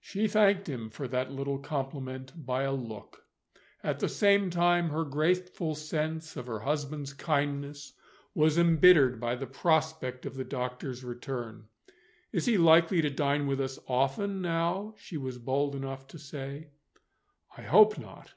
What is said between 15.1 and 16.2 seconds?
was bold enough to